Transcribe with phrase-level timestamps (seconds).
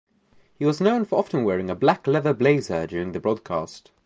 [0.57, 3.91] He was known for often wearing a black leather blazer during the broadcast.